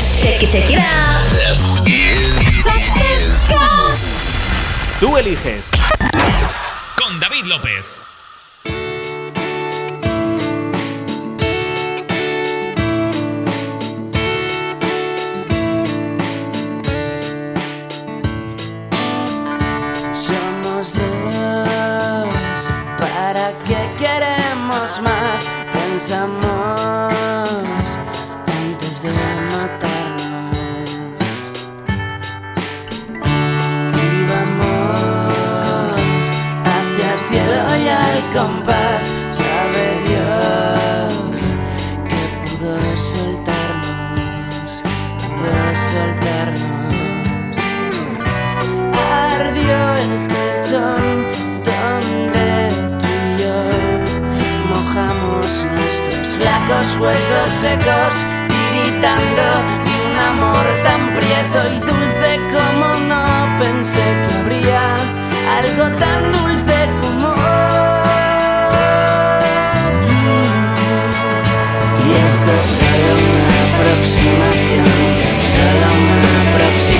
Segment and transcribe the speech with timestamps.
[0.00, 1.22] Shake, shake it out.
[1.30, 2.20] This is.
[5.00, 5.70] Tú eliges.
[6.98, 7.84] Con David López.
[20.12, 22.60] Somos dos,
[22.98, 25.48] ¿para qué queremos más?
[25.72, 26.78] Pensamos
[28.46, 29.89] antes de matarnos.
[38.32, 39.12] Compás.
[39.30, 41.52] Sabe Dios
[42.08, 44.82] que pudo soltarnos,
[45.18, 46.80] pudo soltarnos
[49.10, 51.04] ardió el colchón
[51.64, 52.68] donde
[53.00, 53.58] tú y yo
[54.72, 58.14] mojamos nuestros flacos huesos secos,
[58.48, 59.46] tiritando
[59.84, 64.96] de un amor tan prieto y dulce como no pensé que habría
[65.58, 66.49] algo tan dulce
[73.08, 74.84] una aproximación,
[75.42, 76.99] solo una aproximación,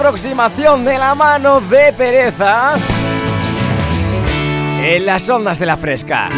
[0.00, 2.72] aproximación de la mano de pereza
[4.82, 6.30] en las ondas de la fresca.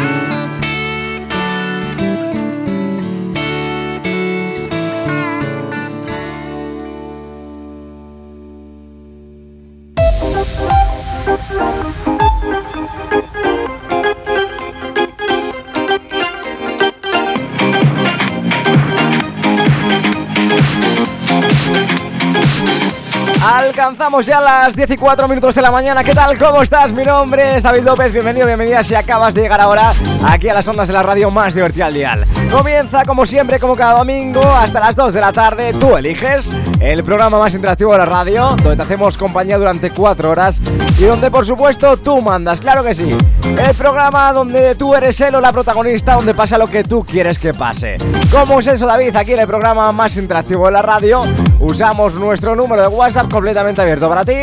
[23.82, 26.04] Alcanzamos ya las 14 minutos de la mañana.
[26.04, 26.38] ¿Qué tal?
[26.38, 26.92] ¿Cómo estás?
[26.92, 28.12] Mi nombre es David López.
[28.12, 29.92] Bienvenido, bienvenida si acabas de llegar ahora
[30.24, 32.24] aquí a las ondas de la radio más divertida al dial.
[32.48, 35.72] Comienza como siempre, como cada domingo, hasta las 2 de la tarde.
[35.74, 40.30] Tú eliges el programa más interactivo de la radio, donde te hacemos compañía durante 4
[40.30, 40.60] horas
[40.96, 42.60] y donde, por supuesto, tú mandas.
[42.60, 43.18] Claro que sí.
[43.44, 47.36] El programa donde tú eres él o la protagonista, donde pasa lo que tú quieres
[47.36, 47.96] que pase.
[48.30, 49.16] ¿Cómo es eso, David?
[49.16, 51.22] Aquí en el programa más interactivo de la radio,
[51.62, 54.36] usamos nuestro número de WhatsApp completamente abierto para ti.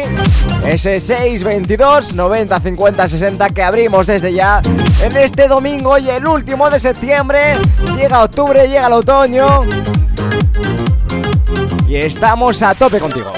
[0.66, 4.62] Ese 622 90 50 60 que abrimos desde ya
[5.04, 7.58] en este domingo y el último de septiembre.
[7.96, 9.64] Llega octubre, llega el otoño.
[11.88, 13.32] Y estamos a tope contigo.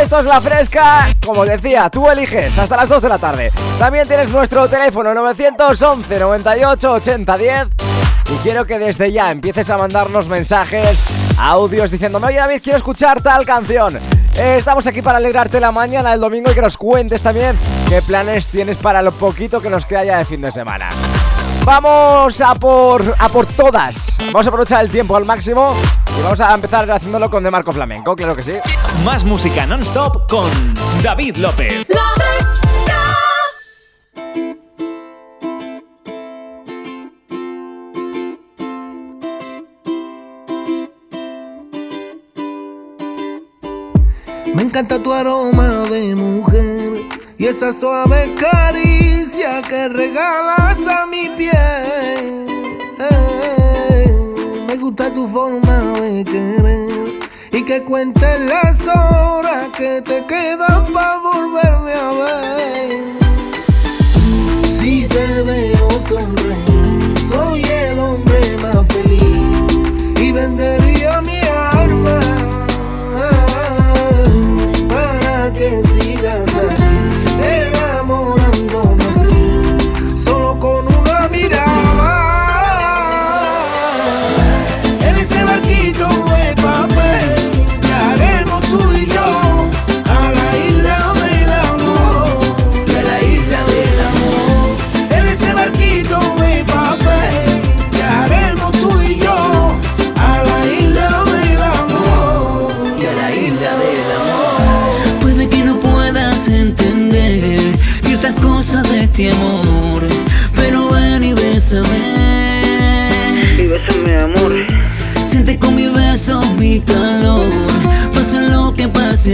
[0.00, 3.52] Esto es La Fresca, como decía, tú eliges hasta las 2 de la tarde.
[3.78, 7.68] También tienes nuestro teléfono 911 98 80 10
[8.30, 11.04] y quiero que desde ya empieces a mandarnos mensajes,
[11.38, 13.98] audios diciéndome, oye David, quiero escuchar tal canción.
[14.36, 17.58] Eh, estamos aquí para alegrarte la mañana del domingo y que nos cuentes también
[17.88, 20.88] qué planes tienes para lo poquito que nos queda ya de fin de semana.
[21.64, 24.16] Vamos a por, a por todas.
[24.32, 25.76] Vamos a aprovechar el tiempo al máximo
[26.18, 28.54] y vamos a empezar haciéndolo con De Marco Flamenco, claro que sí.
[29.04, 30.50] Más música non-stop con
[31.02, 31.86] David López.
[31.88, 32.71] Me
[44.72, 46.94] encanta tu aroma de mujer
[47.36, 52.46] y esa suave caricia que regalas a mi piel.
[52.98, 57.18] Eh, me gusta tu forma de querer
[57.52, 63.12] y que cuentes las horas que te quedan para volverme a ver.
[64.74, 68.21] Si te veo sonreír, soy el hombre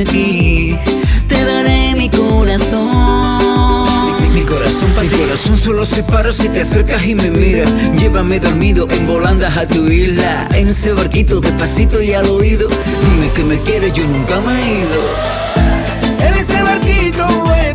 [0.05, 2.87] te daré mi corazón.
[4.21, 7.73] Mi, mi corazón para Mi corazón solo se para si te acercas y me miras.
[7.99, 10.49] Llévame dormido en volandas a tu isla.
[10.53, 12.69] En ese barquito despacito y al oído.
[12.69, 15.01] Dime que me quieres, yo nunca me he ido.
[16.21, 17.75] En ese barquito de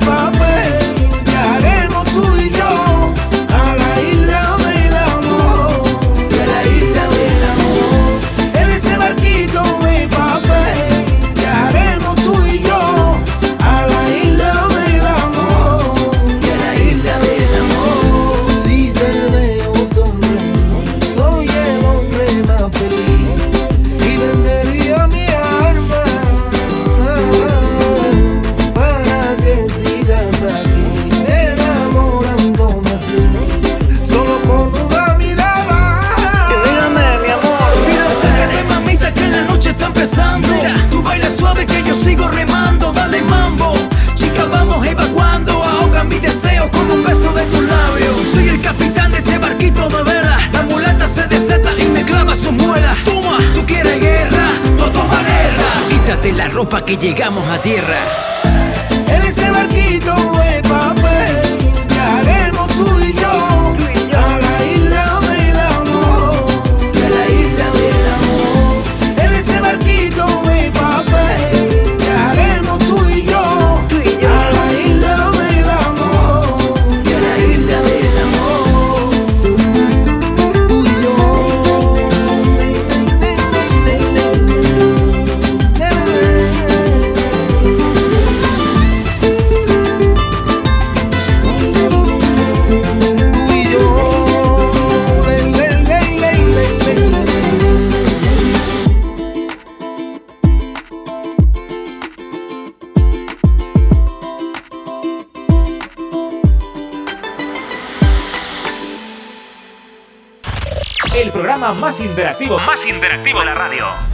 [56.86, 58.00] que llegamos a tierra.
[59.08, 60.43] En ese barquito
[112.50, 114.12] más interactivo de la radio.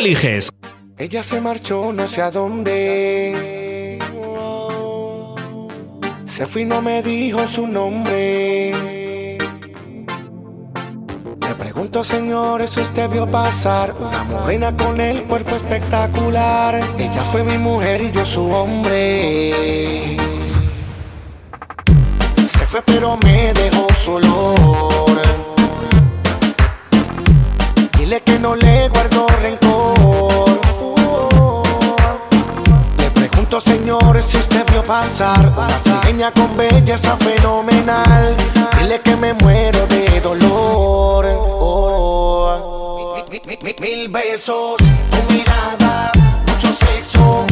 [0.00, 0.48] Eliges.
[0.96, 3.98] Ella se marchó no sé a dónde.
[6.24, 8.72] Se fue y no me dijo su nombre.
[11.48, 16.80] Le pregunto, señores, usted vio pasar una morena con el cuerpo espectacular.
[16.98, 20.16] Ella fue mi mujer y yo su hombre.
[22.48, 25.29] Se fue pero me dejó su olor.
[28.10, 30.60] Dile que no le guardo rencor.
[32.98, 35.52] Le pregunto, señores, si usted vio pasar
[35.84, 38.36] pequeña con belleza fenomenal.
[38.80, 41.24] Dile que me muero de dolor.
[41.38, 43.14] Oh.
[43.30, 46.10] Mi- mi- mi- Mil besos, tu mirada,
[46.48, 47.46] mucho sexo,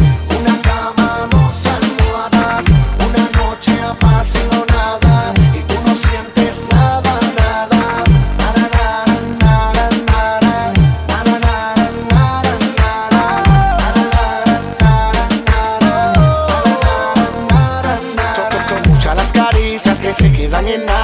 [20.48, 20.97] za nie na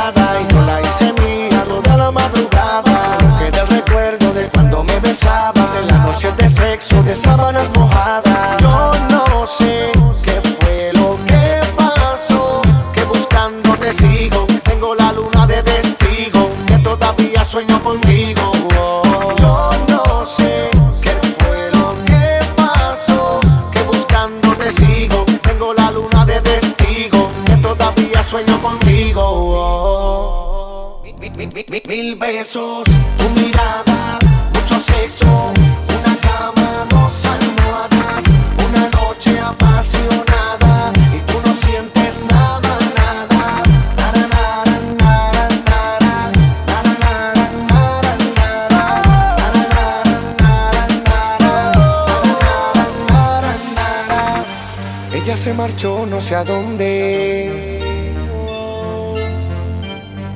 [56.24, 57.80] sé a dónde.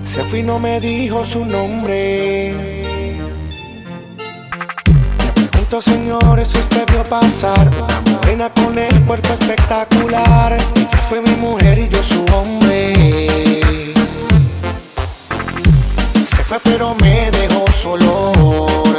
[0.05, 2.53] Se fue y no me dijo su nombre.
[5.37, 7.71] Le pregunto, señores, usted vio pasar
[8.31, 10.59] una con el cuerpo espectacular.
[10.77, 13.25] Ella fue mi mujer y yo su hombre.
[16.15, 18.99] Se fue pero me dejó su olor.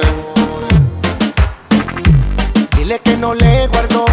[2.76, 4.09] Dile que no le guardo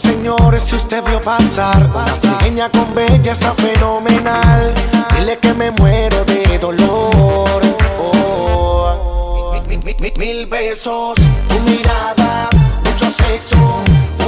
[0.00, 4.72] Señores, si usted vio pasar una pequeña con belleza fenomenal.
[5.16, 7.60] Dile que me muero de dolor.
[8.00, 9.60] Oh.
[9.68, 11.14] Mi- mi- mi- mi- Mil besos,
[11.48, 12.48] tu mirada,
[12.84, 13.56] mucho sexo,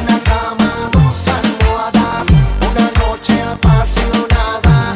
[0.00, 2.26] una cama, dos almohadas,
[2.70, 4.94] una noche apasionada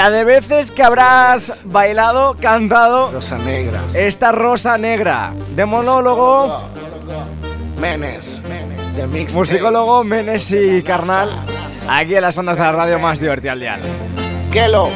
[0.00, 3.82] La de veces que habrás bailado, cantado Rosa negra.
[3.92, 6.58] esta rosa negra de monólogo,
[7.78, 8.42] Menes.
[8.96, 9.34] De mix.
[9.34, 11.28] musicólogo Menes y Carnal,
[11.86, 13.80] aquí en las ondas de la radio más divertida al dial.
[14.50, 14.88] Kelo.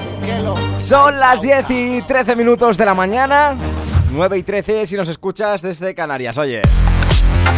[0.78, 3.56] Son las 10 y 13 minutos de la mañana,
[4.10, 6.62] 9 y 13 si nos escuchas desde Canarias, oye.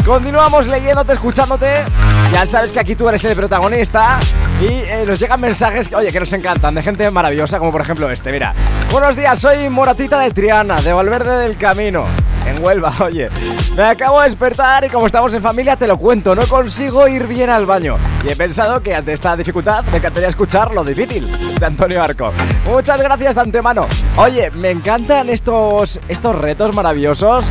[0.05, 1.85] Continuamos leyéndote, escuchándote.
[2.33, 4.19] Ya sabes que aquí tú eres el protagonista.
[4.61, 8.11] Y eh, nos llegan mensajes, oye, que nos encantan, de gente maravillosa, como por ejemplo
[8.11, 8.33] este.
[8.33, 8.55] Mira,
[8.91, 12.07] buenos días, soy Moratita de Triana, de Valverde del Camino,
[12.47, 13.29] en Huelva, oye.
[13.77, 17.27] Me acabo de despertar y como estamos en familia, te lo cuento, no consigo ir
[17.27, 17.99] bien al baño.
[18.25, 21.29] Y he pensado que ante esta dificultad me encantaría escuchar lo difícil
[21.59, 22.33] de Antonio Arco.
[22.65, 23.87] Muchas gracias de antemano.
[24.17, 27.51] Oye, me encantan estos, estos retos maravillosos.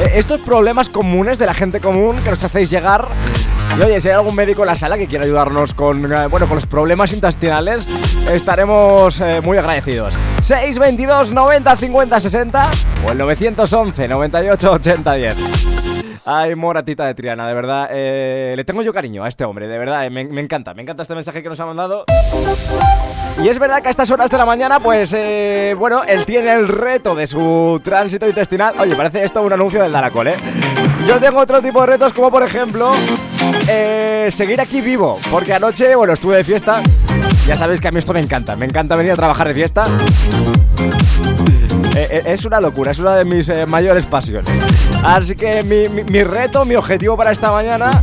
[0.00, 3.08] Eh, estos problemas comunes de la gente común que nos hacéis llegar.
[3.78, 6.46] Y oye, si hay algún médico en la sala que quiera ayudarnos con, eh, bueno,
[6.46, 7.86] con los problemas intestinales,
[8.30, 10.14] estaremos eh, muy agradecidos.
[10.42, 12.70] 622 90 50 60
[13.06, 15.57] o el 911 98 80 10.
[16.30, 17.88] Ay, moratita de Triana, de verdad.
[17.90, 20.04] eh, le tengo yo cariño a este hombre, de verdad.
[20.04, 22.04] eh, me, encanta, me encanta este mensaje que nos ha mandado.
[23.42, 26.52] Y es verdad que a estas horas de la mañana, pues, eh, bueno, él tiene
[26.52, 28.74] el reto de su tránsito intestinal.
[28.78, 30.36] Oye, parece esto un anuncio del Daracol, ¿eh?
[31.06, 32.92] Yo tengo otro tipo de retos, como por ejemplo,
[34.28, 35.18] seguir aquí vivo.
[35.30, 36.82] Porque anoche, bueno, estuve de fiesta.
[37.46, 38.54] Ya sabéis que a mí esto me encanta.
[38.54, 39.84] Me encanta venir a trabajar de fiesta.
[41.96, 44.50] Eh, eh, es una locura, es una de mis eh, mayores pasiones.
[45.02, 48.02] Así que mi, reto, mi objetivo para esta mañana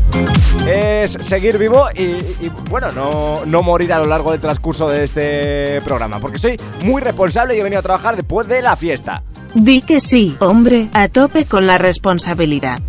[0.67, 5.03] es seguir vivo y, y, bueno, no, no morir a lo largo del transcurso de
[5.03, 6.19] este programa.
[6.19, 9.23] Porque soy muy responsable y he venido a trabajar después de la fiesta.
[9.53, 12.81] Di que sí, hombre, a tope con la responsabilidad.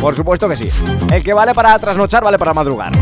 [0.00, 0.70] Por supuesto que sí.
[1.12, 2.92] El que vale para trasnochar, vale para madrugar.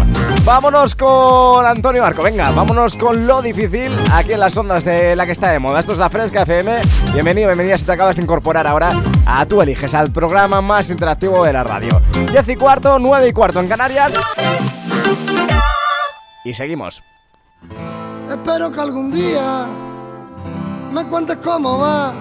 [0.45, 2.23] Vámonos con Antonio Marco.
[2.23, 5.79] Venga, vámonos con lo difícil aquí en las ondas de la que está de moda.
[5.79, 6.81] Esto es la Fresca FM.
[7.13, 8.91] Bienvenido, bienvenida si te acabas de incorporar ahora
[9.27, 12.01] a Tú Eliges, al programa más interactivo de la radio.
[12.33, 14.19] 10 y cuarto, 9 y cuarto en Canarias.
[16.45, 17.03] Y seguimos.
[18.29, 19.67] Espero que algún día
[20.93, 22.15] me cuentes cómo vas.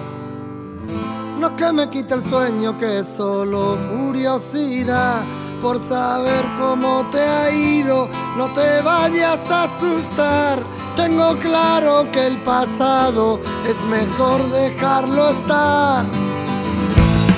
[1.38, 5.22] No es que me quite el sueño, que es solo curiosidad
[5.60, 8.08] por saber cómo te ha ido.
[8.36, 10.60] No te vayas a asustar.
[10.96, 16.04] Tengo claro que el pasado es mejor dejarlo estar.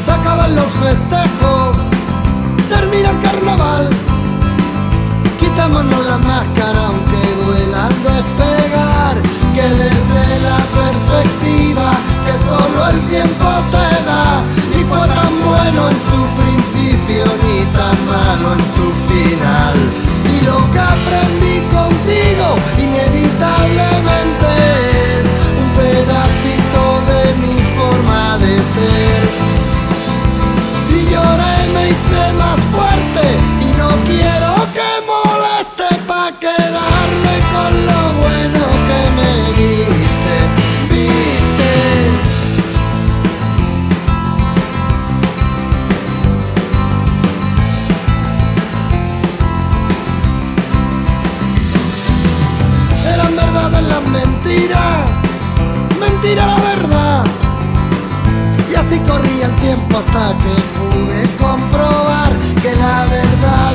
[0.02, 1.76] Se acaban los festejos,
[2.70, 3.90] termina el carnaval.
[5.38, 9.22] Quitámonos la máscara aunque duela al despegar
[9.54, 11.92] Que desde la perspectiva
[12.24, 14.42] que solo el tiempo te da.
[14.74, 19.76] Ni fue tan bueno en su principio ni tan malo en su final.
[20.34, 22.46] Y lo que aprendí contigo
[22.78, 24.48] inevitablemente
[25.20, 25.26] es
[25.62, 29.22] Un pedacito de mi forma de ser.
[30.86, 33.24] Si lloré me hice más fuerte
[33.60, 34.59] y no quiero
[54.10, 55.10] mentiras,
[55.98, 57.24] mentira la verdad.
[58.70, 63.72] Y así corría el tiempo hasta que pude comprobar que la verdad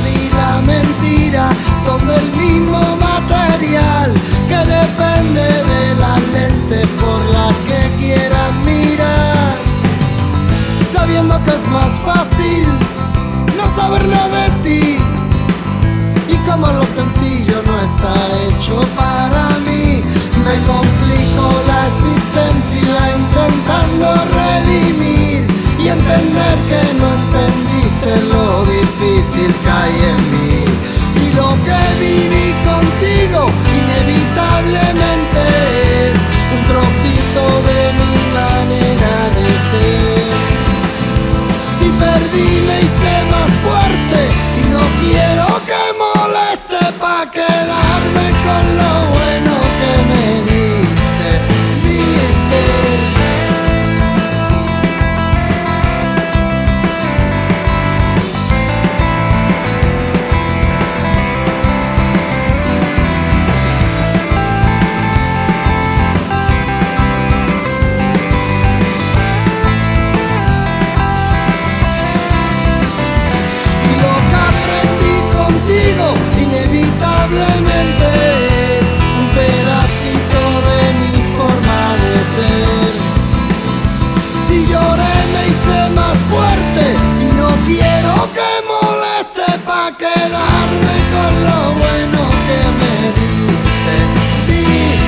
[85.90, 93.96] más fuerte y no quiero que moleste pa' quedarme con lo bueno que me diste.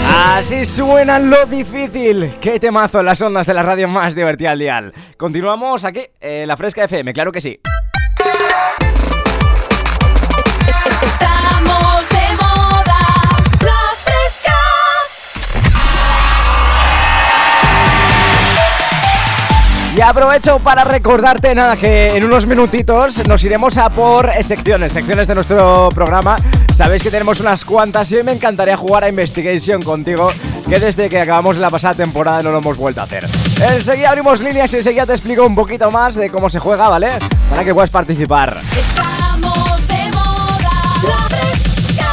[0.08, 2.34] Así suena lo difícil.
[2.40, 4.94] Qué temazo en las ondas de la radio más divertida al dial.
[5.18, 7.60] Continuamos aquí, en la Fresca FM, claro que sí.
[19.98, 25.28] Y aprovecho para recordarte nada que en unos minutitos nos iremos a por secciones, secciones
[25.28, 26.36] de nuestro programa.
[26.72, 30.32] Sabéis que tenemos unas cuantas y hoy me encantaría jugar a Investigation contigo,
[30.70, 33.26] que desde que acabamos la pasada temporada no lo hemos vuelto a hacer.
[33.74, 37.10] Enseguida abrimos líneas y enseguida te explico un poquito más de cómo se juega, ¿vale?
[37.50, 38.60] Para que puedas participar.
[38.78, 40.70] Estamos de moda,
[41.08, 42.06] la fresca.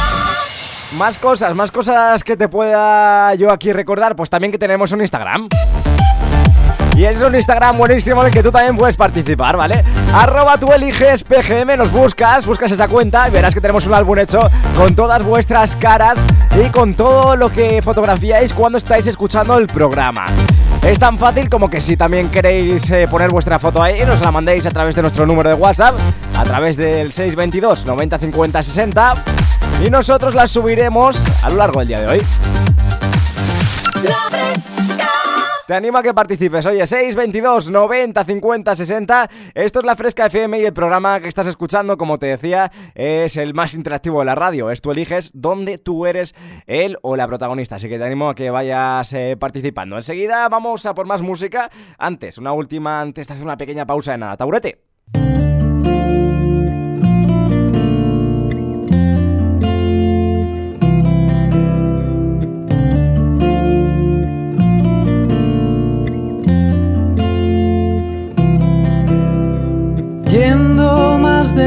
[0.97, 5.01] Más cosas, más cosas que te pueda yo aquí recordar, pues también que tenemos un
[5.01, 5.49] Instagram.
[6.95, 9.83] Y es un Instagram buenísimo en el que tú también puedes participar, ¿vale?
[10.13, 14.17] Arroba tú eliges PGM, nos buscas, buscas esa cuenta y verás que tenemos un álbum
[14.17, 16.25] hecho con todas vuestras caras
[16.57, 20.27] y con todo lo que fotografiáis cuando estáis escuchando el programa.
[20.83, 24.31] Es tan fácil como que si también queréis eh, poner vuestra foto ahí, nos la
[24.31, 25.95] mandéis a través de nuestro número de WhatsApp,
[26.33, 29.13] a través del 622 90 50 60
[29.85, 32.21] y nosotros la subiremos a lo largo del día de hoy.
[35.67, 36.67] Te animo a que participes.
[36.67, 39.29] Oye, 622 90 50 60.
[39.55, 43.35] Esto es la Fresca FM y el programa que estás escuchando, como te decía, es
[43.37, 44.69] el más interactivo de la radio.
[44.69, 46.35] Es tú eliges dónde tú eres
[46.67, 47.77] el o la protagonista.
[47.77, 49.95] Así que te animo a que vayas eh, participando.
[49.95, 51.71] Enseguida vamos a por más música.
[51.97, 54.37] Antes, una última, antes de hacer una pequeña pausa de nada.
[54.37, 54.83] Taburete.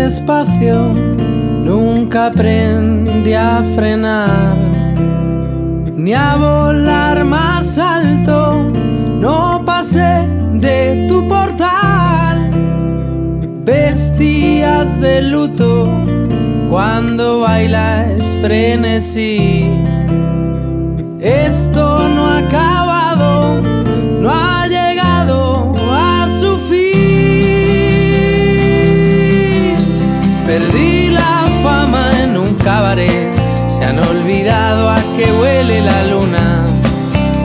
[0.09, 0.95] Despacio,
[1.65, 4.57] nunca aprendí a frenar,
[5.95, 8.71] ni a volar más alto,
[9.21, 12.51] no pasé de tu portal.
[13.67, 15.87] Vestías de luto
[16.71, 19.71] cuando bailas frenesí.
[21.21, 23.78] Esto no ha acabado,
[35.19, 36.65] qué huele la luna.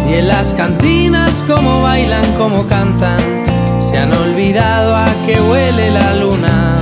[0.08, 3.20] Y en las cantinas como bailan, como cantan,
[3.80, 6.78] se han olvidado a qué huele la luna.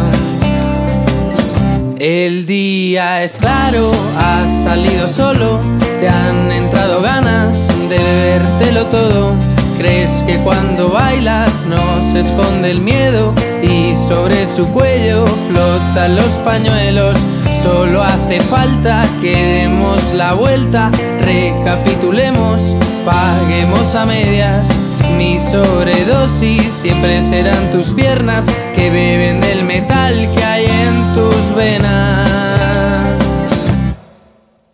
[1.98, 5.60] El día es claro, has salido solo,
[6.00, 7.56] te han entrado ganas
[7.90, 9.34] de bebértelo todo.
[9.78, 16.34] Crees que cuando bailas no se esconde el miedo y sobre su cuello flotan los
[16.44, 17.18] pañuelos.
[17.62, 20.90] Solo hace falta que demos la vuelta,
[21.22, 24.68] recapitulemos, paguemos a medias.
[25.16, 33.12] Mi sobredosis siempre serán tus piernas que beben del metal que hay en tus venas.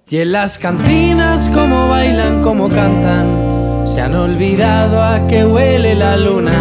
[0.09, 6.15] Y en las cantinas como bailan, como cantan, se han olvidado a qué huele la
[6.15, 6.53] luna.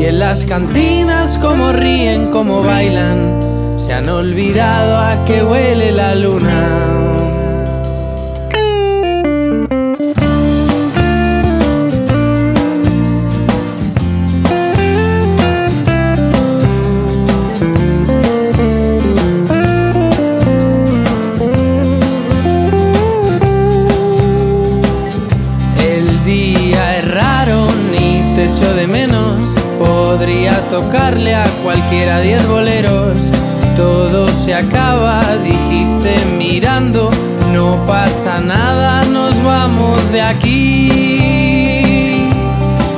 [0.00, 3.51] Y en las cantinas como ríen, como bailan,
[3.82, 6.68] se han olvidado a qué huele la luna.
[25.84, 29.40] El día es raro, ni te echo de menos.
[29.76, 32.61] Podría tocarle a cualquiera diez boleros.
[34.62, 37.08] Acaba, dijiste mirando.
[37.52, 41.72] No pasa nada, nos vamos de aquí.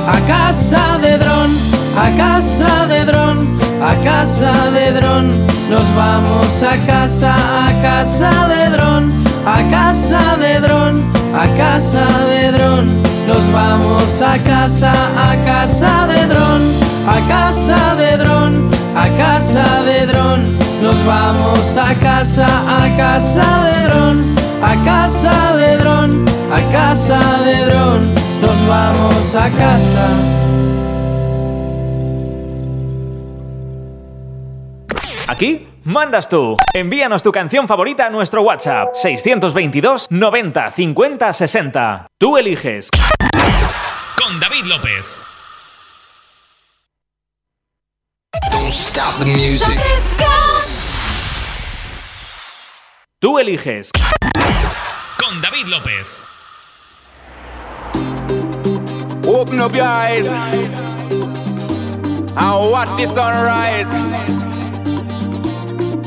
[0.07, 1.51] A casa de dron,
[1.97, 5.31] a casa de dron, a casa de dron.
[5.69, 7.35] Nos vamos a casa,
[7.67, 9.11] a casa de dron,
[9.45, 11.01] a casa de dron,
[11.33, 12.85] a casa de dron.
[13.27, 14.93] Nos vamos a casa,
[15.31, 16.61] a casa de dron,
[17.07, 20.64] a casa de dron, a casa de dron.
[20.85, 27.65] Nos vamos a casa, a casa de dron, a casa de dron, a casa de
[27.65, 28.13] dron.
[28.39, 30.07] Nos vamos a casa.
[35.27, 36.55] Aquí mandas tú.
[36.75, 42.07] Envíanos tu canción favorita a nuestro WhatsApp 622 90 50 60.
[42.19, 42.89] Tú eliges.
[42.91, 45.23] Con David López.
[48.51, 49.79] Don't stop the music.
[53.25, 53.89] Tú eliges.
[55.17, 56.05] Con David López.
[59.25, 60.27] Open up your eyes
[62.27, 63.87] and watch the sunrise.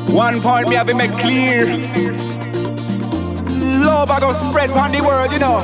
[0.08, 1.66] One point me have to make clear.
[3.84, 5.60] Love I go spread on the world, you know.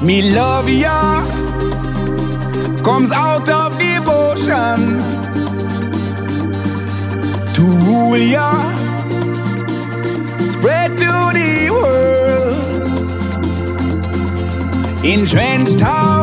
[0.00, 1.26] Me love ya
[2.84, 5.00] comes out of devotion
[7.52, 8.91] to rule ya,
[10.62, 12.54] spread to the world.
[15.04, 16.21] In Trench Town,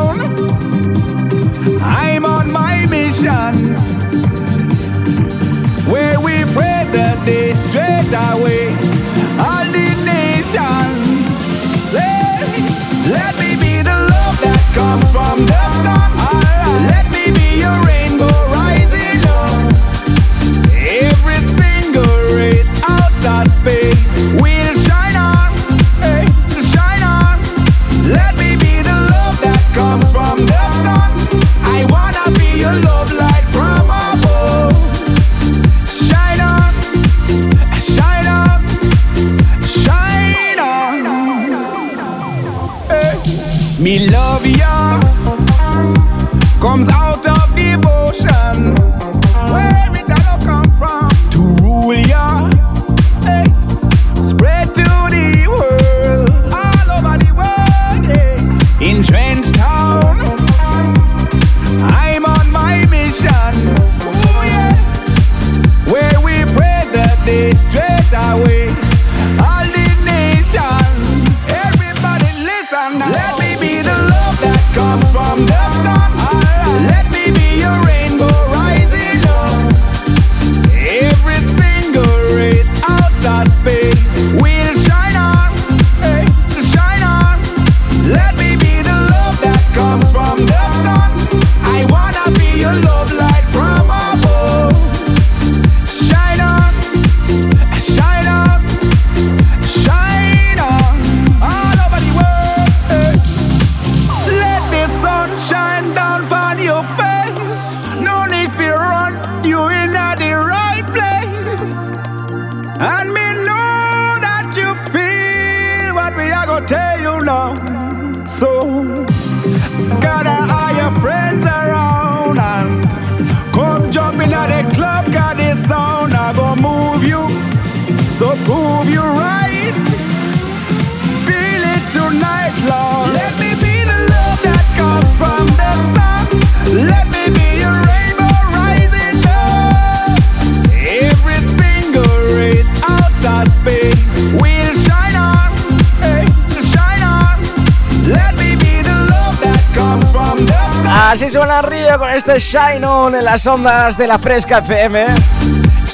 [152.29, 155.05] este Shine On en las ondas de la Fresca FM.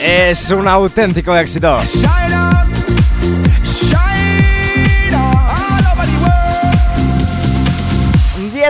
[0.01, 1.79] Es un auténtico éxito.
[1.81, 2.54] Shine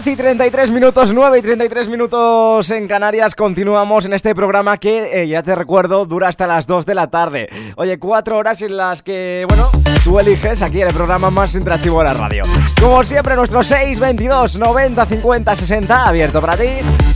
[0.06, 3.34] 10 y 33 minutos, 9 y 33 minutos en Canarias.
[3.34, 7.08] Continuamos en este programa que, eh, ya te recuerdo, dura hasta las 2 de la
[7.08, 7.50] tarde.
[7.76, 9.72] Oye, cuatro horas en las que, bueno,
[10.04, 12.44] tú eliges aquí en el programa más interactivo de la radio.
[12.80, 16.68] Como siempre, nuestro 622 90 50 60 abierto para ti.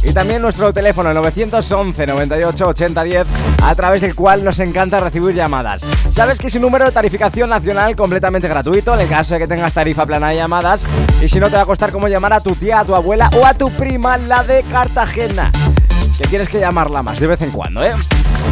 [0.02, 3.28] Y también nuestro teléfono el 911 98 80 10
[3.62, 5.82] a través del cual nos encanta recibir llamadas.
[6.10, 9.47] Sabes que es un número de tarificación nacional completamente gratuito en el caso de que
[9.47, 10.88] tengas tarifa plana de llamadas.
[11.21, 13.29] Y si no, te va a costar como llamar a tu tía, a tu abuela
[13.37, 15.51] o a tu prima, la de Cartagena.
[16.17, 17.93] Que tienes que llamarla más de vez en cuando, ¿eh?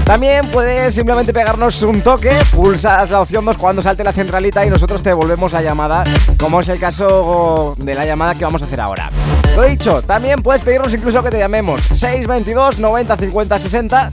[0.03, 4.69] También puedes simplemente pegarnos un toque, pulsas la opción 2 cuando salte la centralita y
[4.69, 6.03] nosotros te devolvemos la llamada,
[6.37, 9.09] como es el caso de la llamada que vamos a hacer ahora.
[9.57, 14.09] Lo dicho, también puedes pedirnos incluso que te llamemos 622 90 50 60.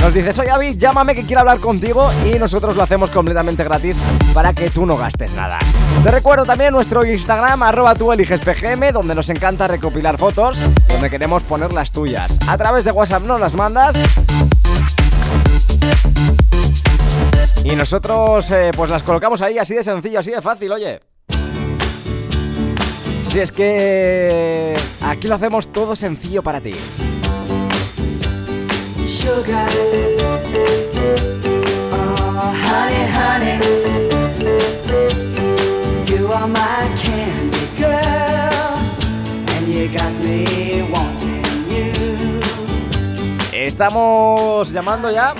[0.00, 3.98] Nos dices, oye Avi, llámame que quiero hablar contigo y nosotros lo hacemos completamente gratis
[4.32, 5.58] para que tú no gastes nada.
[6.02, 11.74] Te recuerdo también nuestro Instagram, arroba tú donde nos encanta recopilar fotos, donde queremos poner
[11.74, 12.38] las tuyas.
[12.48, 13.96] A través de WhatsApp nos las mandas
[17.64, 21.02] y nosotros eh, pues las colocamos ahí así de sencillo, así de fácil, oye.
[23.36, 26.74] Si es que aquí lo hacemos todo sencillo para ti.
[43.52, 45.32] Estamos llamando ya.
[45.32, 45.36] Ahí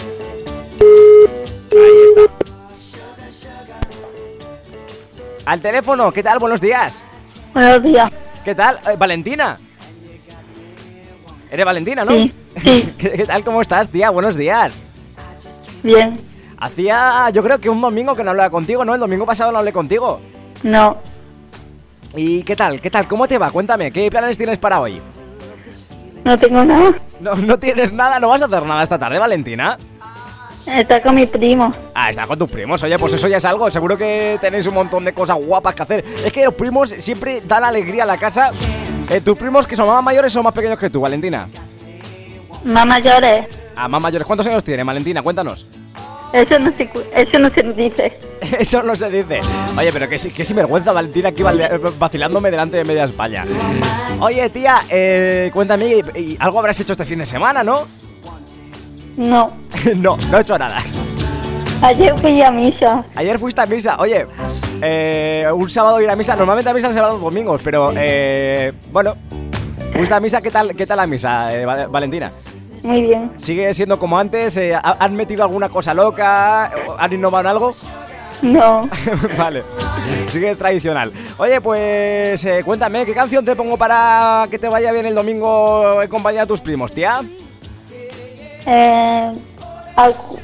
[2.05, 2.21] está.
[5.47, 6.39] Al teléfono, ¿qué tal?
[6.39, 7.03] Buenos días.
[7.57, 8.13] Buenos días.
[8.45, 8.79] ¿Qué tal?
[8.87, 9.57] Eh, Valentina.
[11.51, 12.13] Eres Valentina, ¿no?
[12.13, 12.35] Sí,
[12.99, 13.43] ¿Qué, qué tal?
[13.45, 14.11] ¿Cómo estás, tía?
[14.11, 14.75] Buenos días.
[15.83, 16.21] Bien.
[16.59, 18.93] Hacía, yo creo que un domingo que no hablaba contigo, ¿no?
[18.93, 20.21] El domingo pasado no hablé contigo.
[20.65, 20.99] No.
[22.15, 22.79] ¿Y qué tal?
[22.79, 23.09] ¿Qué tal?
[23.09, 23.51] ¿Cómo te va?
[23.51, 25.01] Cuéntame, ¿qué planes tienes para hoy?
[26.27, 26.93] No tengo nada.
[27.21, 29.79] No, no tienes nada, no vas a hacer nada esta tarde, Valentina.
[30.67, 31.73] Está con mi primo.
[31.95, 33.71] Ah, está con tus primos, oye, pues eso ya es algo.
[33.71, 36.05] Seguro que tenéis un montón de cosas guapas que hacer.
[36.25, 38.51] Es que los primos siempre dan alegría a la casa.
[39.09, 41.47] Eh, tus primos que son más mayores o más pequeños que tú, Valentina.
[42.65, 43.47] Más mayores.
[43.77, 44.27] Ah, más mayores.
[44.27, 45.23] ¿Cuántos años tiene, Valentina?
[45.23, 45.67] Cuéntanos.
[46.33, 48.19] Eso no se, eso no se dice.
[48.59, 49.41] Eso no se dice.
[49.79, 51.43] Oye, pero qué, qué sinvergüenza, Valentina, aquí
[51.99, 53.45] vacilándome delante de media España.
[54.21, 56.03] Oye, tía, eh, cuéntame,
[56.39, 57.87] algo habrás hecho este fin de semana, ¿no?
[59.17, 59.51] No.
[59.97, 60.79] no, no he hecho nada.
[61.83, 63.05] Ayer fui a misa.
[63.15, 64.27] Ayer fuiste a misa, oye,
[64.81, 68.73] eh, un sábado ir a misa, normalmente a misa se va los domingos, pero eh,
[68.91, 69.15] bueno,
[69.93, 72.31] fuiste a misa, ¿qué tal, qué tal la misa, eh, Val- Valentina?
[72.83, 73.31] Muy bien.
[73.37, 74.57] ¿Sigue siendo como antes?
[74.57, 76.71] Eh, ¿ha- ¿Han metido alguna cosa loca?
[76.99, 77.75] ¿Han innovado en algo?
[78.41, 78.89] No.
[79.39, 79.63] vale,
[80.29, 81.13] sigue tradicional.
[81.37, 86.09] Oye, pues cuéntame, ¿qué canción te pongo para que te vaya bien el domingo en
[86.09, 87.21] compañía de tus primos, tía?
[88.67, 89.33] Eh,
[89.97, 90.39] algu-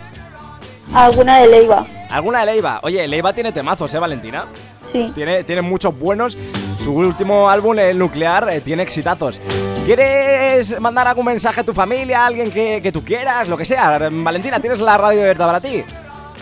[0.94, 1.84] alguna de Leiva.
[2.10, 2.80] ¿Alguna de Leiva?
[2.82, 4.44] Oye, Leiva tiene temazos, ¿eh, Valentina?
[4.92, 5.10] Sí.
[5.14, 6.36] Tiene, tiene muchos buenos.
[6.78, 9.40] Su último álbum, El Nuclear, eh, tiene exitazos.
[9.86, 13.64] ¿Quieres mandar algún mensaje a tu familia, a alguien que, que tú quieras, lo que
[13.64, 13.98] sea?
[14.10, 15.82] Valentina, ¿tienes la radio verdad para ti?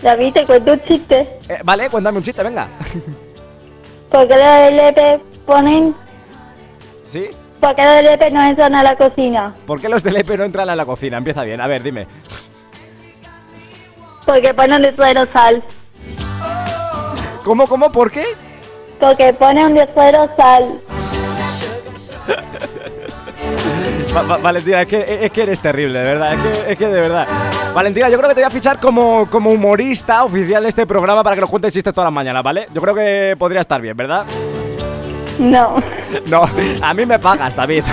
[0.01, 1.27] David, te cuento un chiste.
[1.47, 2.67] Eh, vale, cuéntame un chiste, venga.
[4.09, 5.95] ¿Por qué los LP ponen...
[7.05, 7.29] ¿Sí?
[7.61, 9.53] ¿Por qué los LP no entran a la cocina?
[9.67, 11.17] ¿Por qué los del EP no entran a la cocina?
[11.17, 12.07] Empieza bien, a ver, dime.
[14.25, 15.63] Porque ponen de suero sal.
[17.43, 18.25] ¿Cómo, cómo, por qué?
[18.99, 20.79] Porque ponen de suero sal.
[24.15, 26.33] Va- va- Valentina, es que, es que eres terrible, de verdad.
[26.33, 27.25] Es que, es que de verdad.
[27.73, 31.23] Valentina, yo creo que te voy a fichar como, como humorista oficial de este programa
[31.23, 32.67] para que nos cuentes chistes todas las mañanas, ¿vale?
[32.73, 34.25] Yo creo que podría estar bien, ¿verdad?
[35.39, 35.75] No.
[36.27, 36.43] No,
[36.81, 37.83] a mí me pagas, David.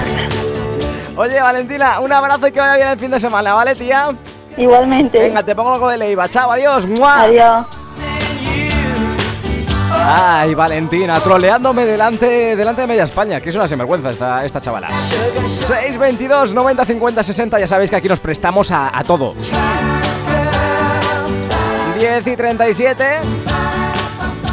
[1.17, 4.15] Oye, Valentina, un abrazo y que vaya bien el fin de semana, ¿vale, tía?
[4.57, 5.19] Igualmente.
[5.19, 6.29] Venga, te pongo algo de Leiva.
[6.29, 6.87] Chao, adiós.
[6.87, 7.23] ¡Mua!
[7.23, 7.67] Adiós.
[9.91, 14.89] Ay, Valentina, troleándome delante, delante de media España, que es una sinvergüenza esta, esta chavala.
[14.91, 19.35] 622 90 50 60, ya sabéis que aquí nos prestamos a, a todo.
[21.99, 23.05] 10 y 37.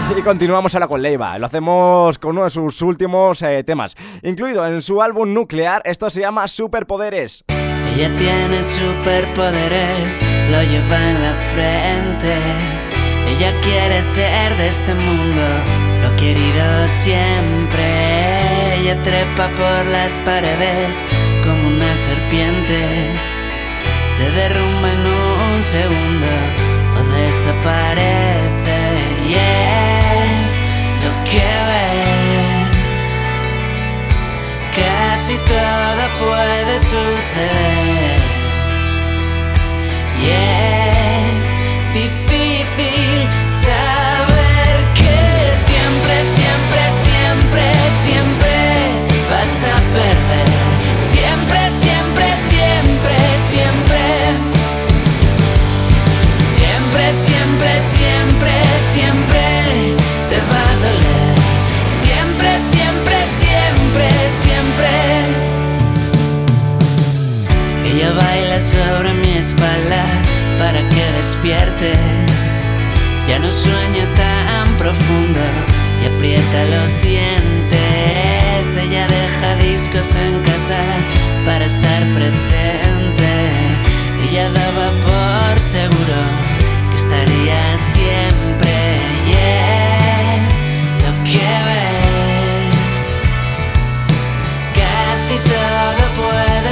[0.18, 1.38] Y continuamos ahora con Leiva.
[1.39, 3.96] Lo hacemos con uno de sus últimos eh, temas.
[4.22, 7.44] Incluido en su álbum Nuclear, esto se llama Superpoderes.
[7.50, 12.36] Ella tiene superpoderes, lo lleva en la frente.
[13.28, 15.41] Ella quiere ser de este mundo,
[16.02, 18.80] lo querido siempre.
[18.80, 21.04] Ella trepa por las paredes
[21.44, 22.80] como una serpiente.
[24.18, 26.28] Se derrumba en un segundo
[26.98, 28.56] o desaparece.
[29.28, 29.85] Y es
[31.39, 32.91] ves.
[34.76, 38.19] Casi todo puede suceder.
[40.21, 40.85] Y
[68.06, 70.06] Ella baila sobre mi espalda
[70.60, 71.94] para que despierte.
[73.28, 75.39] Ya no sueña tan profundo
[76.04, 78.78] y aprieta los dientes.
[78.78, 80.82] Ella deja discos en casa
[81.48, 83.32] para estar presente.
[84.30, 86.20] Ella daba por seguro
[86.91, 88.44] que estaría siempre.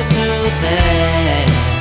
[0.10, 1.73] Todo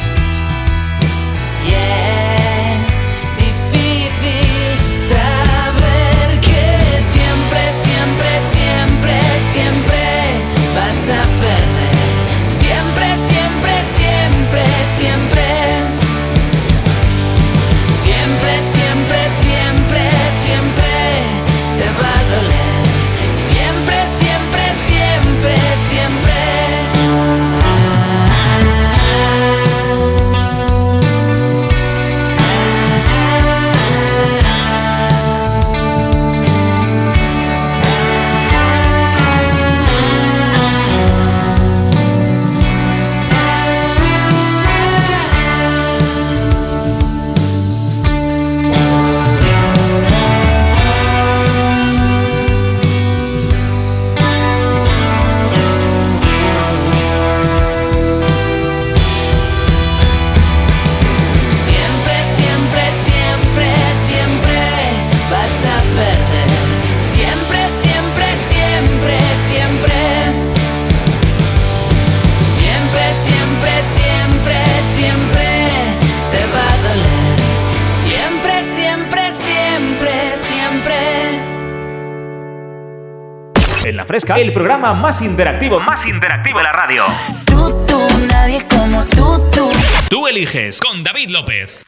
[84.04, 87.04] Fresca, el programa más interactivo, más interactivo de la radio.
[87.44, 89.70] Tú, tú, nadie como tú, tú.
[90.08, 91.84] Tú eliges con David López.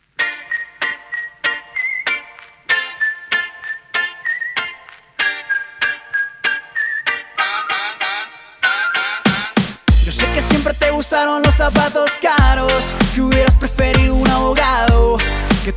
[10.05, 14.04] Yo sé que siempre te gustaron los zapatos caros, que hubieras preferido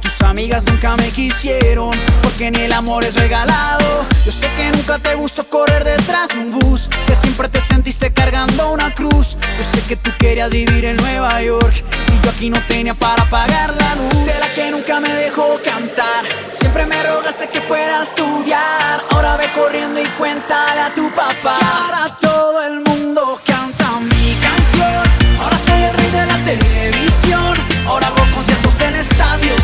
[0.01, 1.91] tus amigas nunca me quisieron,
[2.21, 4.05] porque ni el amor es regalado.
[4.25, 8.11] Yo sé que nunca te gustó correr detrás de un bus, que siempre te sentiste
[8.11, 9.37] cargando una cruz.
[9.57, 13.23] Yo sé que tú querías vivir en Nueva York, y yo aquí no tenía para
[13.29, 14.25] pagar la luz.
[14.25, 19.03] De la que nunca me dejó cantar, siempre me rogaste que fuera a estudiar.
[19.11, 21.57] Ahora ve corriendo y cuéntale a tu papá.
[21.59, 25.03] Que ahora todo el mundo canta mi canción.
[25.41, 27.53] Ahora soy el rey de la televisión.
[27.87, 29.61] Ahora hago conciertos en estadios,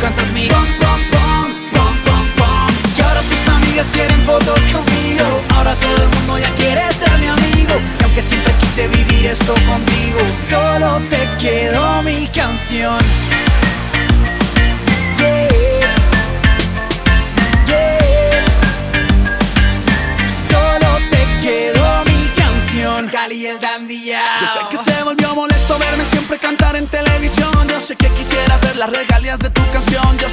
[0.00, 2.70] cantas mi pom pom pom pom pom pom.
[2.96, 5.42] Y ahora tus amigas quieren fotos conmigo.
[5.54, 7.74] Ahora todo el mundo ya quiere ser mi amigo.
[8.00, 12.98] Y aunque siempre quise vivir esto contigo, solo te quedó mi canción.
[15.18, 15.94] Yeah.
[17.66, 18.44] Yeah.
[20.50, 23.08] Solo te quedó mi canción.
[23.08, 23.58] Cali el.
[24.40, 27.68] Yo sé que se volvió molesto verme siempre cantar en televisión.
[27.68, 29.50] Yo sé que quisieras ver las regalías de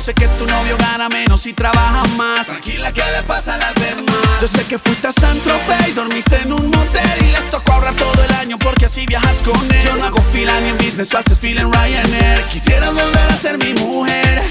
[0.04, 2.48] sé que tu novio gana menos y trabaja más.
[2.48, 4.42] Tranquila, ¿qué le pasa a las demás?
[4.42, 7.18] Yo sé que fuiste a San Tropez y dormiste en un motel.
[7.22, 9.82] Y les tocó ahorrar todo el año porque así viajas con él.
[9.86, 12.44] Yo no hago fila ni en business, tú haces fila en Ryanair.
[12.52, 14.44] Quisieras volver a ser mi mujer.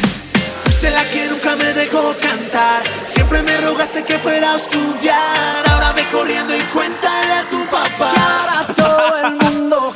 [0.63, 2.83] Fuiste la que nunca me dejó cantar.
[3.05, 5.69] Siempre me rogaste que fuera a estudiar.
[5.69, 8.11] Ahora ve corriendo y cuéntale a tu papá.
[8.11, 9.95] Que ahora todo el mundo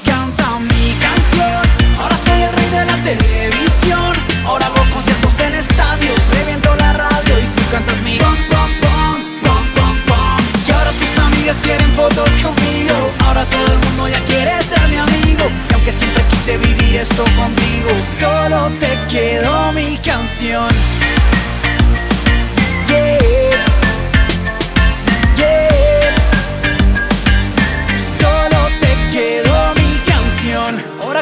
[11.47, 13.13] amigas quieren fotos conmigo.
[13.25, 15.45] Ahora todo el mundo ya quiere ser mi amigo.
[15.71, 20.69] Y aunque siempre quise vivir esto contigo, solo te quedó mi canción.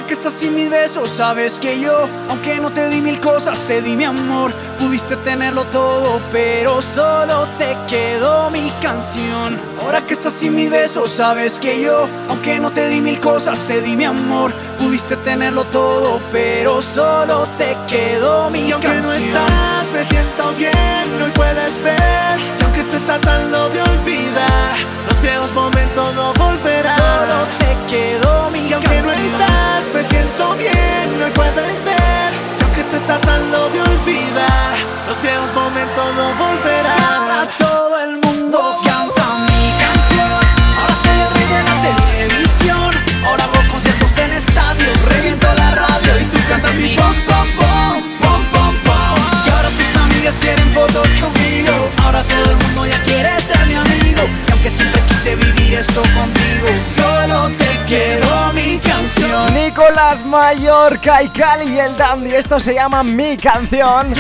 [0.07, 3.80] Que estás sin mis besos, sabes que yo, aunque no te di mil cosas, te
[3.80, 4.52] di mi amor.
[4.78, 9.59] Pudiste tenerlo todo, pero solo te quedó mi canción.
[9.80, 13.59] Ahora que estás sin mis besos, sabes que yo, aunque no te di mil cosas,
[13.61, 14.52] te di mi amor.
[14.78, 19.12] Pudiste tenerlo todo, pero solo te quedó mi Y aunque canción.
[19.12, 22.40] no estás, me siento bien, hoy puedes ver.
[22.61, 24.76] Y aunque se está tratando de olvidar,
[25.09, 26.96] los viejos momentos no volverán.
[26.96, 29.32] Solo te quedó mi Y aunque no canción.
[29.32, 32.30] estás, me siento bien, hoy puedes ver.
[32.59, 34.74] Y aunque se está tratando de olvidar,
[35.09, 37.01] los viejos momentos no volverán.
[37.14, 40.41] Ahora todo el mundo canta mi canción.
[40.78, 42.91] Ahora soy el rey de la televisión.
[43.26, 45.03] Ahora hago conciertos en estadios.
[45.14, 49.18] Reviento la radio y tú cantas mi pom pom pom pom pom pom.
[49.47, 51.74] Y ahora tus amigas quieren fotos conmigo.
[52.03, 54.22] Ahora todo el mundo ya quiere ser mi amigo.
[54.49, 59.55] Y aunque siempre quise vivir esto contigo, solo te quedó mi canción.
[59.55, 64.14] Nicolás Mallorca y Cali y el Dandy, esto se llama Mi Canción.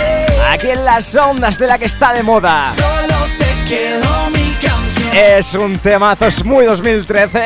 [0.50, 2.72] Aquí en las ondas de la que está de moda.
[2.76, 5.08] Solo te quedó mi canción.
[5.16, 7.44] Es un temazo, es muy 2013.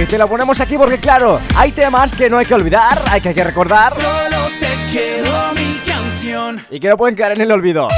[0.00, 3.20] Y te lo ponemos aquí porque, claro, hay temas que no hay que olvidar, hay
[3.22, 6.64] que, hay que recordar Solo te quedó mi canción.
[6.70, 7.88] y que no pueden quedar en el olvido.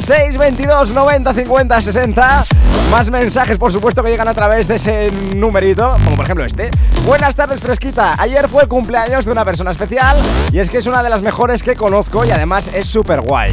[0.04, 2.46] 622 90 50 60
[2.92, 6.72] Más mensajes por supuesto que llegan a través de ese numerito Como por ejemplo este
[7.06, 10.18] Buenas tardes fresquita Ayer fue el cumpleaños de una persona especial
[10.54, 13.52] Y es que es una de las mejores que conozco Y además es súper guay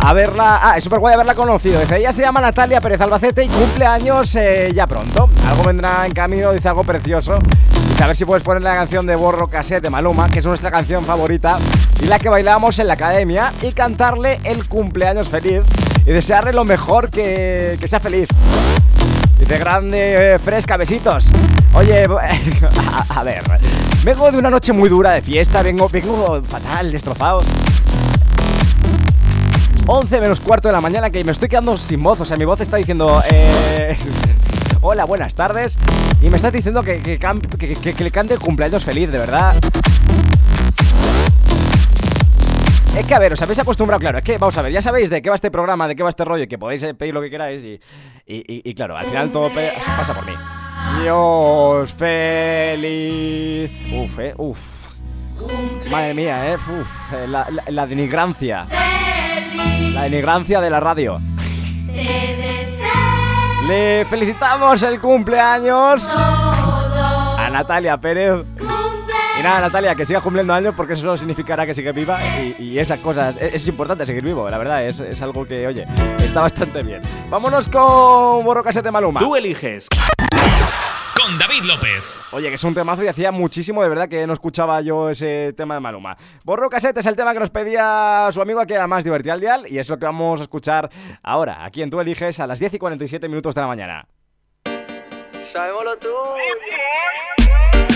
[0.00, 0.60] a verla.
[0.62, 1.80] Ah, es súper guay haberla conocido.
[1.80, 5.28] Dice, ella se llama Natalia Pérez Albacete y cumple años eh, ya pronto.
[5.46, 7.34] Algo vendrá en camino, dice algo precioso.
[7.88, 10.46] Dice, a ver si puedes poner la canción de Borro Cassette de Maluma, que es
[10.46, 11.58] nuestra canción favorita
[12.00, 15.62] y la que bailábamos en la academia, y cantarle el cumpleaños feliz
[16.06, 18.28] y desearle lo mejor que, que sea feliz.
[19.38, 21.30] Dice grande, eh, fresca, besitos.
[21.74, 23.42] Oye, a, a ver,
[24.04, 27.42] vengo de una noche muy dura de fiesta, vengo, vengo fatal, destrozado.
[29.90, 32.44] 11 menos cuarto de la mañana que me estoy quedando sin voz, o sea, mi
[32.44, 33.22] voz está diciendo...
[33.30, 33.96] Eh,
[34.82, 35.76] Hola, buenas tardes.
[36.20, 39.56] Y me estás diciendo que, que, que- que- que cante el cumpleaños feliz, de verdad.
[42.96, 45.08] Es que a ver, os habéis acostumbrado, claro, es que vamos a ver, ya sabéis
[45.08, 47.14] de qué va este programa, de qué va este rollo, y que podéis eh, pedir
[47.14, 47.80] lo que queráis y,
[48.26, 49.50] y, claro, al final todo
[49.96, 50.32] pasa por mí.
[51.02, 53.70] Dios feliz.
[53.94, 54.60] Uf, eh, uf.
[55.90, 58.66] Madre mía, eh, uf, eh, la, la- la denigrancia.
[59.94, 61.20] La denigrancia de la radio.
[63.66, 68.44] Le felicitamos el cumpleaños a Natalia Pérez.
[69.38, 72.78] Y nada, Natalia, que sigas cumpliendo años porque eso significará que sigue viva y, y
[72.78, 73.36] esas cosas.
[73.36, 75.86] Es, es importante seguir vivo, la verdad, es, es algo que, oye,
[76.22, 77.02] está bastante bien.
[77.30, 79.20] Vámonos con Borro Casete Maluma.
[79.20, 79.86] Tú eliges.
[81.18, 82.28] Con David López.
[82.32, 85.52] Oye, que es un temazo y hacía muchísimo de verdad que no escuchaba yo ese
[85.56, 86.16] tema de Maluma.
[86.44, 89.40] Borro Casete es el tema que nos pedía su amigo aquí era más divertido al
[89.40, 90.88] dial y es lo que vamos a escuchar
[91.22, 94.06] ahora, aquí en Tú Eliges a las 10 y 47 minutos de la mañana.
[95.40, 96.08] Sabémoslo tú.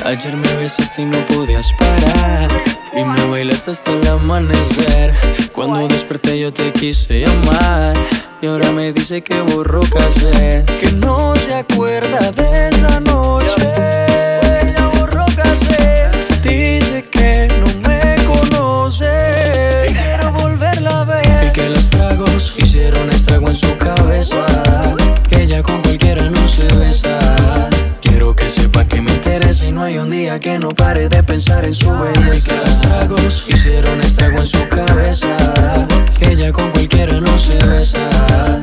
[0.04, 2.50] Ayer me besaste y no podías parar.
[2.92, 5.14] Y me bailaste hasta el amanecer.
[5.52, 7.96] Cuando desperté yo te quise llamar.
[8.40, 13.72] Y ahora me dice que borró casé Que no se acuerda de esa noche.
[14.76, 16.10] Ya borró casé
[16.42, 19.86] Dice que no me conoce.
[19.88, 21.46] Y quiero volverla a ver.
[21.46, 24.44] Y que los tragos hicieron estrago en su cabeza.
[25.30, 27.71] Que ella con cualquiera no se besa
[28.22, 31.24] Quiero que sepa que me interesa y no hay un día que no pare de
[31.24, 32.54] pensar en su belleza.
[32.54, 35.26] Los tragos hicieron estrago en su cabeza.
[36.20, 38.60] Ella con cualquiera no se besa.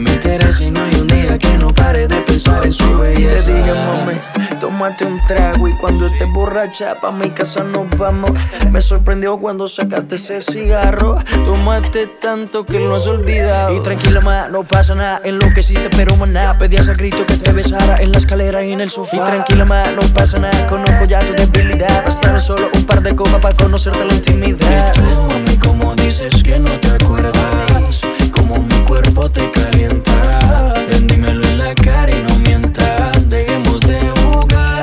[0.00, 2.72] Que que me interesa y no hay un día que no pare de pensar en
[2.72, 3.46] su belleza.
[3.46, 8.30] Te dije, mami, tómate un trago y cuando estés borracha pa' mi casa nos vamos.
[8.70, 11.16] Me sorprendió cuando sacaste ese cigarro.
[11.44, 13.76] Tomaste tanto que lo has olvidado.
[13.76, 15.20] Y tranquila, ma, no pasa nada.
[15.24, 16.56] Enloqueciste, pero maná.
[16.58, 19.16] Pedías a grito que te besara en la escalera y en el sofá.
[19.16, 20.66] Y tranquila, ma, no pasa nada.
[20.66, 22.04] Conozco ya tu debilidad.
[22.04, 24.94] Bastaron solo un par de copas para conocerte la intimidad.
[24.96, 28.00] Y tú, mami, como dices que no te acuerdas,
[28.90, 30.74] cuerpo te calienta.
[30.88, 34.82] Ven, dímelo en la cara y no mientas, dejemos de jugar.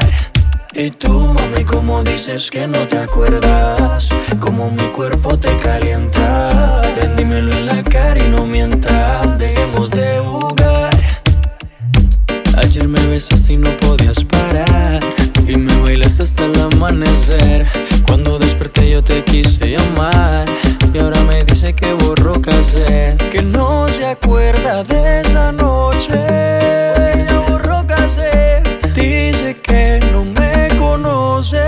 [0.74, 4.08] Y tú, mami, como dices que no te acuerdas,
[4.40, 6.82] como mi cuerpo te calienta.
[6.96, 10.96] Ven, dímelo en la cara y no mientas, dejemos de jugar.
[12.58, 15.00] Ayer me besaste y no podías parar
[15.48, 17.66] Y me bailaste hasta el amanecer
[18.06, 20.46] Cuando desperté yo te quise llamar
[20.98, 26.10] Y ahora me dice que borró casé Que no se acuerda de esa noche.
[26.10, 28.64] Ya borró casé
[28.96, 31.60] Dice que no me conoce.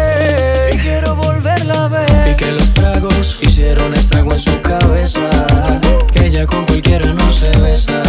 [0.74, 2.32] Y quiero volverla a ver.
[2.32, 5.30] Y que los tragos hicieron estrago en su cabeza.
[6.12, 8.02] Que ella con cualquiera no se besa.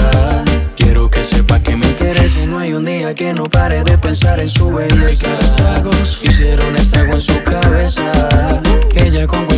[0.74, 3.98] Quiero que sepa que me interesa y no hay un día que no pare de
[3.98, 5.26] pensar en su belleza.
[5.26, 8.10] Que los tragos hicieron estrago en su cabeza.
[8.88, 9.49] Que ella con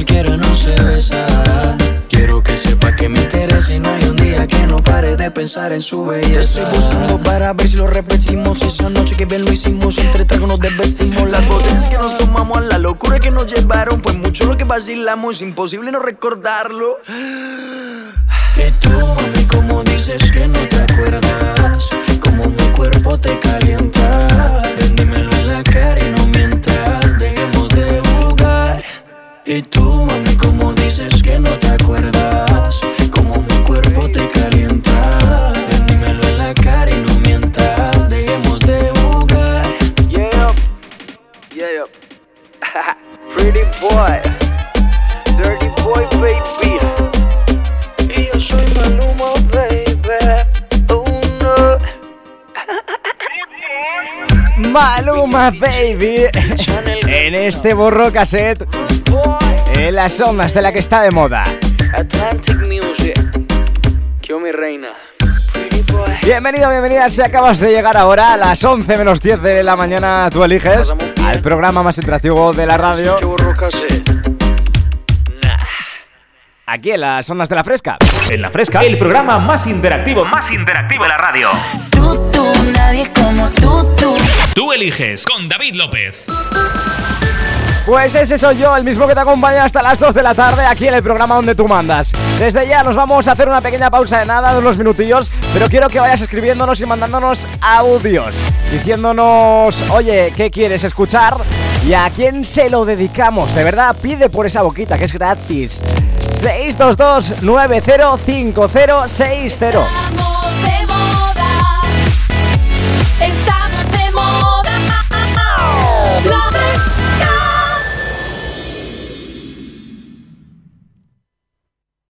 [5.23, 6.61] de pensar en su Te belleza.
[6.61, 8.61] estoy buscando para ver si lo repetimos.
[8.63, 11.31] Esa noche que bien lo hicimos, entre tragos nos desvestimos.
[11.31, 14.03] Las botellas que nos tomamos, a la locura que nos llevaron.
[14.03, 16.99] Fue mucho lo que vacilamos, imposible no recordarlo.
[18.57, 24.29] Y tú, mami, como dices que no te acuerdas, como mi cuerpo te calienta.
[24.79, 28.83] Ven, dímelo en la cara y no mientas, dejemos de jugar.
[29.47, 32.81] Y tú, mami, como dices que no te acuerdas,
[55.51, 56.27] Baby
[57.09, 58.65] en este borro cassette
[59.75, 61.43] en las ondas de la que está de moda.
[61.93, 63.19] Atlantic Music.
[64.23, 64.91] Yo, mi reina.
[66.25, 67.09] Bienvenido, bienvenida.
[67.09, 70.95] Si acabas de llegar ahora a las 11 menos 10 de la mañana, tú eliges
[71.27, 73.17] al programa más interactivo de la radio.
[76.65, 77.99] Aquí en las ondas de la fresca.
[78.31, 81.49] En la fresca, el programa más interactivo, más interactivo de la radio.
[81.91, 84.15] Tú, tú, nadie como tú, tú.
[84.55, 86.25] Tú eliges con David López.
[87.85, 90.65] Pues ese soy yo, el mismo que te acompaña hasta las 2 de la tarde
[90.65, 92.13] aquí en el programa donde tú mandas.
[92.39, 95.67] Desde ya nos vamos a hacer una pequeña pausa de nada, de unos minutillos, pero
[95.67, 98.39] quiero que vayas escribiéndonos y mandándonos audios,
[98.71, 101.39] diciéndonos, oye, ¿qué quieres escuchar?
[101.85, 103.53] ¿Y a quién se lo dedicamos?
[103.57, 105.83] De verdad, pide por esa boquita, que es gratis.
[106.33, 110.32] 622 905060